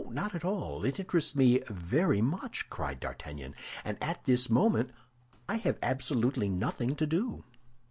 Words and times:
"Not 0.09 0.33
at 0.33 0.43
all; 0.43 0.83
it 0.83 0.99
interests 0.99 1.35
me 1.35 1.61
very 1.69 2.23
much," 2.23 2.71
cried 2.71 2.99
D'Artagnan; 2.99 3.53
"and 3.85 3.99
at 4.01 4.23
this 4.25 4.49
moment 4.49 4.89
I 5.47 5.57
have 5.57 5.77
absolutely 5.83 6.49
nothing 6.49 6.95
to 6.95 7.05
do." 7.05 7.43